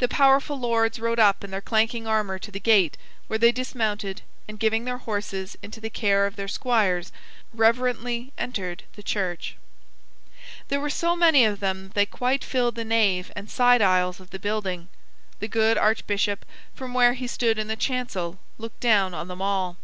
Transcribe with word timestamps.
The 0.00 0.06
powerful 0.06 0.60
lords 0.60 0.98
rode 1.00 1.18
up 1.18 1.42
in 1.42 1.50
their 1.50 1.62
clanking 1.62 2.06
armor 2.06 2.38
to 2.38 2.50
the 2.50 2.60
gate, 2.60 2.98
where 3.26 3.38
they 3.38 3.52
dismounted, 3.52 4.20
and 4.46 4.60
giving 4.60 4.84
their 4.84 4.98
horses 4.98 5.56
into 5.62 5.80
the 5.80 5.88
care 5.88 6.26
of 6.26 6.36
their 6.36 6.46
squires, 6.46 7.10
reverently 7.54 8.34
entered 8.36 8.82
the 8.96 9.02
church. 9.02 9.56
There 10.68 10.78
were 10.78 10.90
so 10.90 11.16
many 11.16 11.46
of 11.46 11.60
them 11.60 11.84
that 11.84 11.94
they 11.94 12.04
quite 12.04 12.44
filled 12.44 12.74
the 12.74 12.84
nave 12.84 13.32
and 13.34 13.48
side 13.50 13.80
aisles 13.80 14.20
of 14.20 14.28
the 14.28 14.38
building. 14.38 14.88
The 15.40 15.48
good 15.48 15.78
archbishop, 15.78 16.44
from 16.74 16.92
where 16.92 17.14
he 17.14 17.26
stood 17.26 17.58
in 17.58 17.68
the 17.68 17.74
chancel, 17.74 18.40
looked 18.58 18.80
down 18.80 19.14
on 19.14 19.28
them 19.28 19.40
all. 19.40 19.78